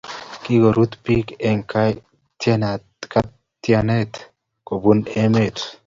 [0.43, 4.13] kirotu birik eng' katyaknatet
[4.67, 5.57] kobun emet.